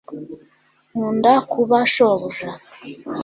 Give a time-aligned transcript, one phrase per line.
[0.91, 2.49] nkunda kuba shobuja